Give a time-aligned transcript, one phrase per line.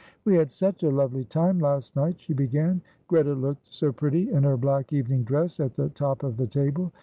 [0.25, 2.81] "We had such a lovely time last night," she began.
[3.07, 6.91] "Greta looked so pretty in her black evening dress at the top of the table.